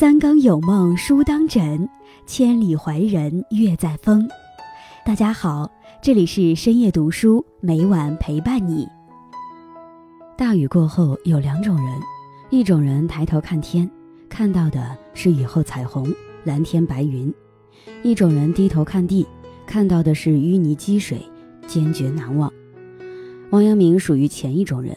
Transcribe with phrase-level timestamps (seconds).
[0.00, 1.86] 三更有梦书当枕，
[2.24, 4.26] 千里怀人月在风。
[5.04, 8.88] 大家好，这里是深夜读书，每晚陪伴你。
[10.38, 12.00] 大雨过后有两种人，
[12.48, 13.90] 一种人抬头看天，
[14.26, 16.10] 看到的是雨后彩虹、
[16.44, 17.30] 蓝天白云；
[18.02, 19.26] 一种人低头看地，
[19.66, 21.20] 看到的是淤泥积水、
[21.66, 22.50] 坚决难忘。
[23.50, 24.96] 王阳明属于前一种人。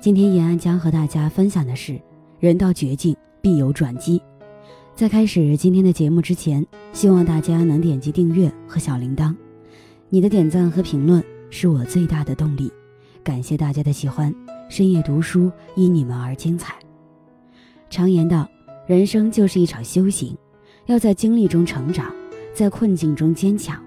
[0.00, 2.00] 今天延安将和大家分享的是：
[2.38, 4.22] 人到绝境必有转机。
[4.94, 9.34] 在开始今天的节目之前，希望大家能点击订阅和小铃铛。
[10.08, 12.72] 你的点赞和评论是我最大的动力。
[13.24, 14.32] 感谢大家的喜欢，
[14.68, 16.74] 深夜读书因你们而精彩。
[17.90, 18.48] 常言道，
[18.86, 20.36] 人生就是一场修行，
[20.86, 22.14] 要在经历中成长，
[22.54, 23.82] 在困境中坚强。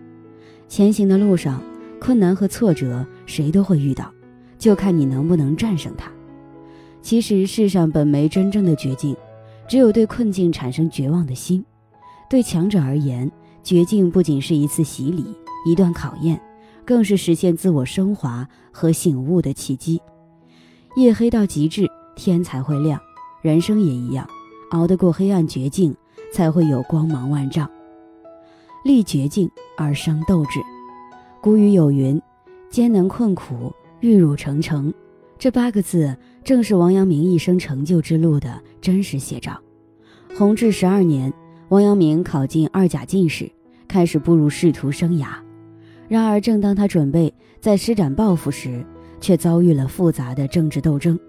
[0.68, 1.62] 前行的路上，
[1.99, 4.12] 困难和挫折谁都会遇到。
[4.58, 6.10] 就看你能不能战胜它。
[7.02, 9.15] 其实世上本没真正的绝境，
[9.68, 11.63] 只有对困境产生绝望的心。
[12.30, 13.32] 对强者而言，
[13.63, 15.26] 绝境不仅是一次洗礼、
[15.66, 16.41] 一段考验，
[16.84, 20.02] 更是实现自我升华和醒悟的契机。
[20.96, 22.99] 夜黑到极致，天才会亮。
[23.41, 24.27] 人生也一样，
[24.71, 25.96] 熬得过黑暗绝境，
[26.34, 27.70] 才会有光芒万丈。
[28.84, 30.60] 历绝境而生斗志。
[31.41, 32.20] 古语有云
[32.70, 34.93] ：“艰难困苦。”玉汝成城，
[35.38, 39.60] 这八个字正是王阳明一生成就之路的真实写照。
[40.38, 41.32] 弘治十二年，
[41.70, 43.50] 王阳明考进二甲进士，
[43.88, 45.27] 开始步入仕途生涯。
[46.08, 48.84] 然而，正当他准备在施展抱负时，
[49.20, 51.20] 却遭遇了复杂的政治斗争，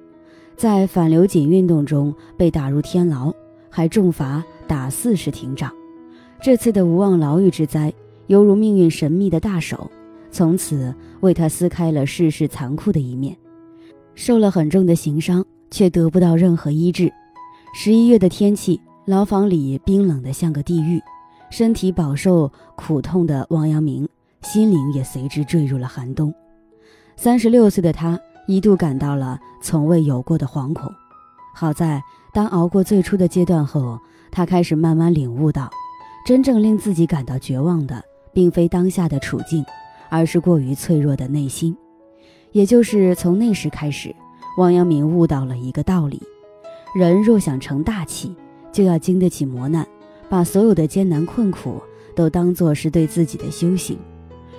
[0.57, 3.33] 在反流井运动中被打入天牢，
[3.71, 5.73] 还重罚打四十廷杖。
[6.43, 7.93] 这次的无望牢狱之灾，
[8.27, 9.91] 犹如命运神秘的大手。
[10.31, 13.35] 从此为他撕开了世事残酷的一面，
[14.17, 17.13] 受了很重的刑伤，却得不到任何医治。
[17.73, 21.01] 十一月的天气，牢房里冰冷得像个地狱，
[21.51, 24.09] 身体饱受苦痛的王阳明，
[24.43, 26.35] 心灵也随之坠入了寒冬。
[27.15, 28.19] 三十六岁的他
[28.49, 30.91] 一度感到了从未有过的惶恐。
[31.55, 32.03] 好在
[32.33, 33.99] 当熬过最初的阶段后，
[34.33, 35.71] 他开始慢慢领悟到，
[36.27, 38.03] 真正令自己感到绝望的，
[38.33, 39.65] 并非当下的处境。
[40.09, 41.77] 而是过于脆弱的内心，
[42.57, 44.17] 也就是从那时开始，
[44.57, 46.23] 王阳明悟到了一个道理：
[46.95, 48.35] 人若想成大器，
[48.73, 49.87] 就要经得起磨难，
[50.31, 51.83] 把所有的艰难困苦
[52.15, 53.99] 都当作是对自己的修行。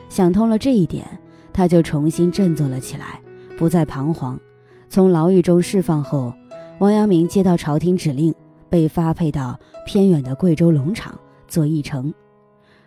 [0.09, 1.07] 想通了这一点，
[1.51, 3.19] 他就重新振作了起来，
[3.57, 4.39] 不再彷徨。
[4.87, 6.31] 从牢狱中释放后，
[6.77, 8.31] 王阳明接到朝廷指令，
[8.69, 12.13] 被发配到偏远的贵州龙场做驿丞，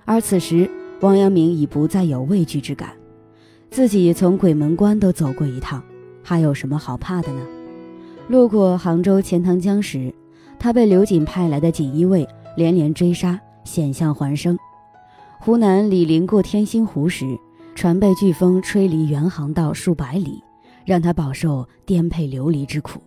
[0.05, 0.71] 而此时。
[1.01, 2.91] 王阳明已不再有畏惧之感，
[3.71, 5.83] 自己从鬼门关都走过一趟，
[6.23, 7.47] 还有什么好怕的呢？
[8.29, 10.13] 路过杭州钱塘江时，
[10.59, 14.59] 他被刘瑾派来的锦衣卫连连追杀，险象环生。
[15.39, 17.39] 湖南李陵过天心湖时，
[17.75, 20.43] 船被飓风吹离原航道数百里，
[20.85, 23.01] 让他饱受颠沛流离之苦。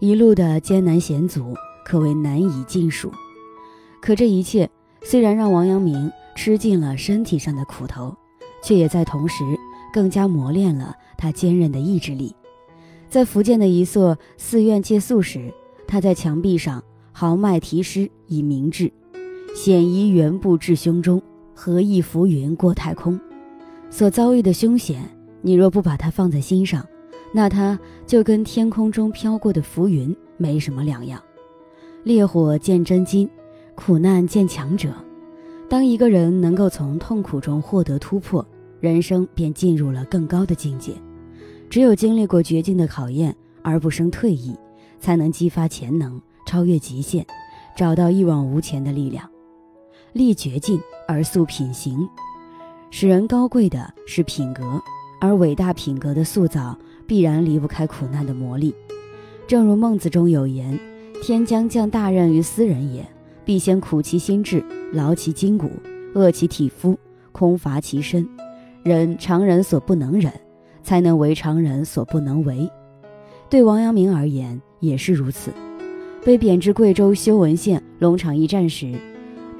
[0.00, 1.54] 一路的艰难险阻，
[1.84, 3.12] 可谓难以尽数。
[4.00, 4.70] 可这一切
[5.02, 6.10] 虽然让王阳明。
[6.38, 8.16] 吃尽了身体上的苦头，
[8.62, 9.42] 却也在同时
[9.98, 12.32] 更加磨练了他坚韧的意志力。
[13.08, 15.52] 在福建的一座寺院借宿时，
[15.88, 18.92] 他在墙壁上豪迈题诗以明志
[19.56, 21.20] ：“险夷原不至胸中，
[21.52, 23.18] 何意浮云过太空。”
[23.90, 25.02] 所遭遇的凶险，
[25.42, 26.86] 你若不把它放在心上，
[27.32, 27.76] 那它
[28.06, 31.20] 就跟天空中飘过的浮云没什么两样。
[32.04, 33.28] 烈火见真金，
[33.74, 34.94] 苦难见强者。
[35.68, 38.46] 当一个人能够从痛苦中获得突破，
[38.80, 40.92] 人生便进入了更高的境界。
[41.70, 44.56] 只有经历过绝境的考验而不生退意，
[44.98, 47.26] 才能激发潜能，超越极限，
[47.76, 49.28] 找到一往无前的力量。
[50.14, 52.08] 历绝境而塑品行，
[52.90, 54.80] 使人高贵的是品格，
[55.20, 56.76] 而伟大品格的塑造
[57.06, 58.72] 必然离不开苦难的磨砺。
[59.46, 60.78] 正如孟子中有言
[61.22, 63.06] ：“天将降大任于斯人也。”
[63.44, 64.62] 必先苦其心志，
[64.92, 65.70] 劳其筋骨，
[66.14, 66.98] 饿其体肤，
[67.32, 68.28] 空乏其身。
[68.82, 70.32] 忍常人所不能忍，
[70.82, 72.70] 才能为常人所不能为。
[73.50, 75.52] 对王阳明而言也是如此。
[76.24, 78.92] 被贬至贵州修文县龙场驿站时，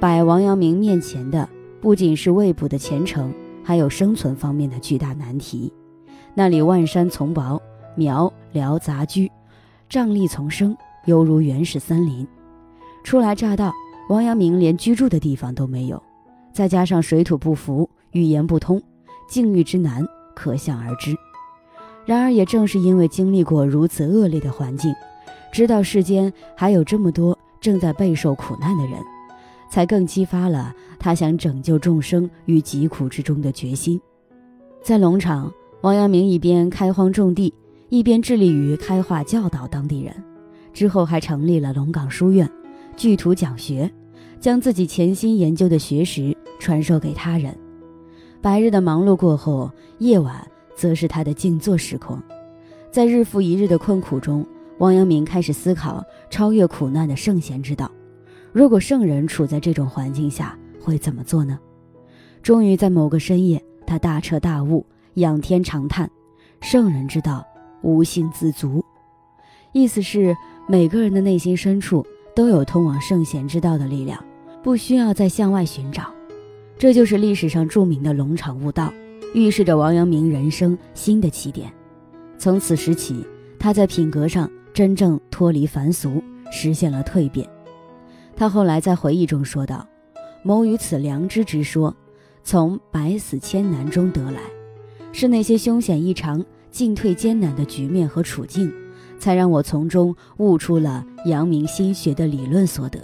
[0.01, 1.49] 摆王阳明面前的
[1.81, 3.33] 不仅是未卜的前程，
[3.63, 5.73] 还有生存方面的巨大难题。
[6.35, 7.61] 那里万山丛薄，
[7.95, 9.31] 苗寮杂居，
[9.89, 10.77] 瘴疠丛生，
[11.07, 12.27] 犹如原始森林。
[13.03, 13.73] 初来乍到，
[14.11, 16.03] 王阳明连居住的地方都没有，
[16.53, 18.83] 再加上水土不服、语言不通，
[19.29, 20.05] 境遇之难
[20.35, 21.15] 可想而知。
[22.05, 24.95] 然而，也正是因为经历过如此恶劣的环境，
[25.53, 28.99] 知道世间还有这么多正在备受苦难的人，
[29.71, 34.01] 才更激发了他想拯救众生于疾苦之中的决心。
[34.83, 35.53] 在龙场，
[35.83, 37.53] 王阳明一边开荒种地，
[37.91, 40.15] 一边致力于开化教导当地人。
[40.73, 42.49] 之后还成立了龙岗书院，
[42.97, 43.91] 聚徒讲学，
[44.41, 47.55] 将自己潜心研究的学识传授给他人。
[48.41, 50.47] 白日的忙碌过后，夜晚
[50.77, 52.21] 则是他的静坐时空。
[52.91, 54.47] 在日复一日的困苦中，
[54.79, 57.91] 王阳明开始思考超越苦难的圣贤之道。
[58.53, 61.59] 如果圣人处在这种环境下，会怎么做呢？
[62.43, 66.09] 终于在某个深夜，他大彻大悟，仰天长叹
[66.63, 67.45] ：“圣人之道，
[67.83, 68.85] 无心自足。”
[69.73, 70.35] 意思是
[70.67, 74.25] 每个人的内心深处都有通往圣贤之道的力量，
[74.63, 76.11] 不需要再向外寻找。
[76.79, 78.93] 这就是历史上著名的龙场悟道，
[79.35, 81.73] 预示着王阳明人生新的起点。
[82.39, 83.27] 从此时起，
[83.59, 86.23] 他在品格上真正脱离凡俗，
[86.53, 87.45] 实现了蜕变。
[88.37, 89.85] 他后来在回忆中说道
[90.45, 91.93] ：“谋于此良知之说，
[92.45, 94.41] 从百死千难中得来，
[95.11, 98.73] 是那些凶险异常、进退艰难的局面和处境，
[99.19, 103.01] 才让我从中悟出了阳明心学的理论所得。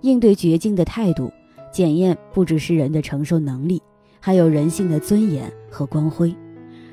[0.00, 1.32] 应对绝境的态度，
[1.78, 3.80] 检验不只是人的承受能力，
[4.18, 6.34] 还有人性的尊严和光辉。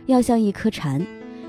[0.05, 1.03] 要像一颗蝉。”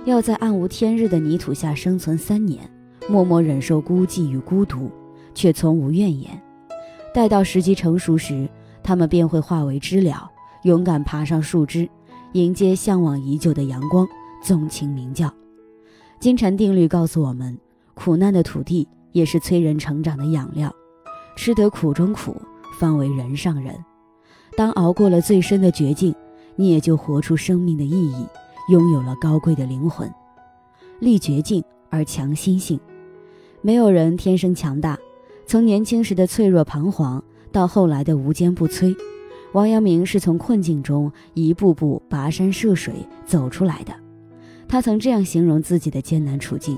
[0.06, 2.62] 要在暗无天日的泥土下生存三年，
[3.10, 4.90] 默默忍受孤寂与孤独，
[5.34, 6.30] 却从无怨言。
[7.12, 8.48] 待到时机成熟时，
[8.82, 10.30] 他们便会化为知了，
[10.62, 11.86] 勇敢爬上树枝，
[12.32, 14.08] 迎接向往已久的阳光，
[14.42, 15.30] 纵情鸣叫。
[16.18, 17.58] 金蝉定律告诉我们，
[17.92, 20.74] 苦难的土地也是催人成长的养料，
[21.36, 22.34] 吃得苦中苦，
[22.78, 23.74] 方为人上人。
[24.56, 26.14] 当熬过了最深的绝境，
[26.54, 28.26] 你也就活出生命的意义。
[28.68, 30.12] 拥有了高贵的灵魂，
[30.98, 32.80] 立绝境而强心性。
[33.62, 34.98] 没有人天生强大，
[35.46, 38.92] 从年轻时的脆弱彷徨到后来的无坚不摧，
[39.52, 42.92] 王阳明是从困境中一步步跋山涉水
[43.24, 43.94] 走出来的。
[44.66, 46.76] 他曾这样形容自己的艰难处境：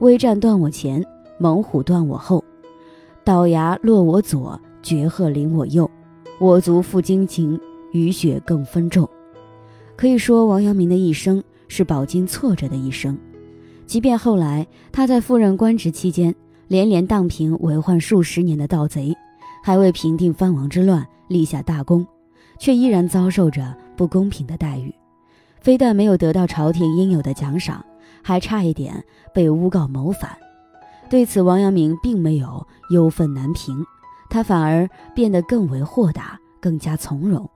[0.00, 1.02] 危战断我前，
[1.38, 2.44] 猛虎断我后，
[3.24, 5.90] 倒牙落我左，绝壑临我右，
[6.38, 7.60] 我足负荆棘，
[7.92, 9.06] 雨雪更分重。
[9.94, 13.14] 可以说，王阳明的一生是饱经挫折的一生。
[13.84, 16.34] 即便后来他在赴任官职期间，
[16.68, 19.14] 连连荡平为患数十年的盗贼，
[19.62, 22.06] 还为平定藩王之乱立下大功，
[22.58, 24.90] 却依然遭受着不公平的待遇。
[25.60, 27.84] 非但没有得到朝廷应有的奖赏，
[28.22, 29.04] 还差一点
[29.34, 30.30] 被诬告谋反。
[31.10, 33.84] 对此，王阳明并没有忧愤难平，
[34.30, 37.48] 他反而变得更为豁达，更加从容。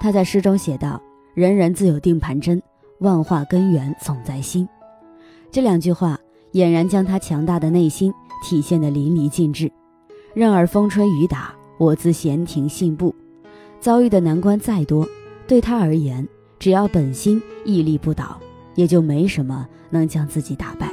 [0.00, 1.00] 他在诗中写道。
[1.32, 2.60] 人人自有定盘针，
[2.98, 4.68] 万化根源总在心。
[5.50, 6.18] 这两句话
[6.52, 8.12] 俨然将他强大的内心
[8.42, 9.70] 体现得淋漓尽致。
[10.34, 13.14] 任尔风吹雨打，我自闲庭信步。
[13.78, 15.08] 遭遇的难关再多，
[15.46, 16.28] 对他而言，
[16.58, 18.38] 只要本心屹立不倒，
[18.74, 20.90] 也就没什么能将自己打败。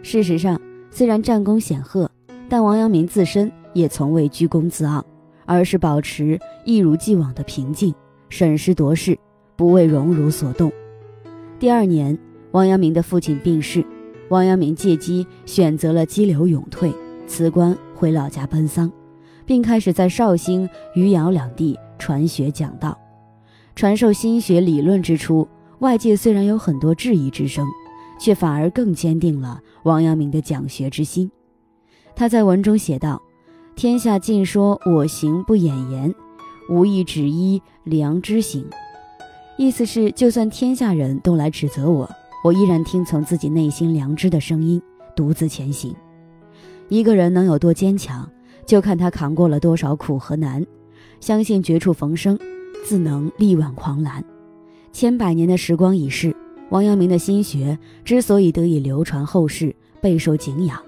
[0.00, 0.58] 事实上，
[0.92, 2.08] 虽然战功显赫，
[2.48, 5.04] 但王阳明自身也从未居功自傲，
[5.46, 7.94] 而是保持一如既往的平静，
[8.28, 9.18] 审时度势。
[9.56, 10.72] 不为荣辱所动。
[11.58, 12.18] 第二年，
[12.52, 13.84] 王阳明的父亲病逝，
[14.30, 16.90] 王阳明借机选择了激流勇退，
[17.26, 18.90] 辞官回老家奔丧，
[19.44, 22.98] 并开始在绍兴、余姚两地传学讲道，
[23.76, 25.46] 传授心学理论之初，
[25.80, 27.66] 外界虽然有很多质疑之声，
[28.18, 31.30] 却反而更坚定了王阳明的讲学之心。
[32.16, 33.20] 他在文中写道
[33.80, 36.14] ：“天下尽说我行不掩言，
[36.68, 38.62] 无意只依良知行。”
[39.56, 42.06] 意思是，就算天下人都来指责我，
[42.44, 44.82] 我依然听从自己内心良知的声音，
[45.16, 45.96] 独自前行。
[46.90, 48.30] 一个人能有多坚强，
[48.66, 50.62] 就看他扛过了多少苦和难。
[51.18, 52.38] 相信绝处逢生，
[52.84, 54.22] 自能力挽狂澜。
[54.92, 56.36] 千百年的时光已逝，
[56.68, 60.78] 王阳明的心学之所以得以流传后世，备受敬仰，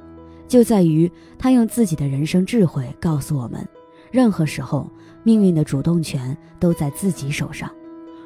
[0.53, 3.67] 就在于他用自己的人生智慧告诉我们：
[4.11, 4.87] 任何时候，
[5.23, 7.71] 命运的主动权都在自己手上。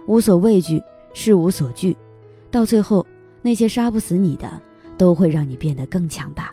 [0.08, 0.82] 无所畏惧，
[1.14, 1.96] 事无所惧，
[2.50, 3.06] 到最后，
[3.42, 4.60] 那些杀不死你的，
[4.98, 6.52] 都会让你变得更强大。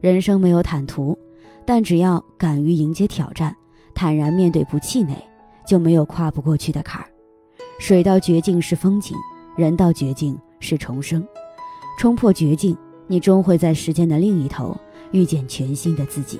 [0.00, 1.18] 人生没有坦途，
[1.66, 3.52] 但只要敢于迎接挑战，
[3.92, 5.16] 坦然面对不气馁，
[5.66, 7.08] 就没有跨不过去的坎儿。
[7.80, 9.16] 水到绝境是风景，
[9.56, 11.26] 人到绝境是重生。
[11.98, 14.76] 冲破绝境，你终会在时间的另一头
[15.12, 16.38] 遇见全新的自己。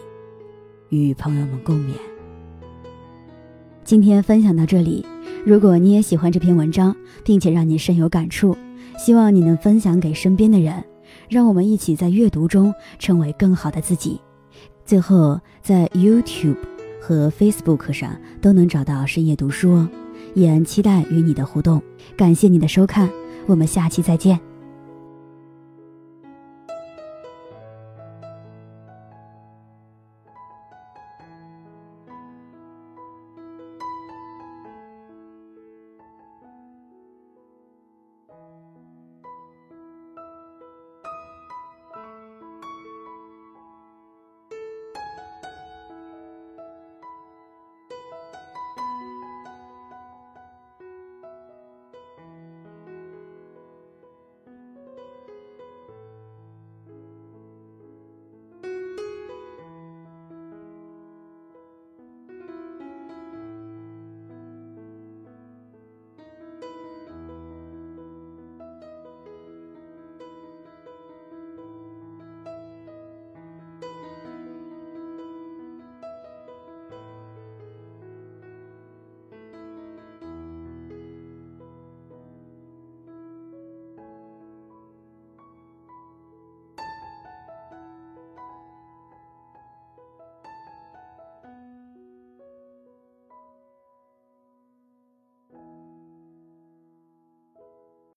[0.90, 1.92] 与朋友们共勉。
[3.84, 5.06] 今天分享到这里。
[5.46, 8.56] 如果你也喜欢这篇文章，并且让你深有感触，
[8.98, 10.84] 希望你能分享给身边的人，
[11.28, 14.20] 让我们一起在阅读中成为更好的自己。
[14.84, 16.56] 最后，在 YouTube
[17.00, 19.88] 和 Facebook 上都能找到深夜读书哦，
[20.34, 21.80] 也期待与你的互动。
[22.16, 23.08] 感谢你的收看，
[23.46, 24.49] 我们下期再见。